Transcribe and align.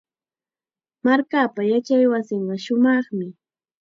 Markaapa 1.05 1.61
yachaywasinqa 1.71 2.55
shumaqmi. 2.63 3.27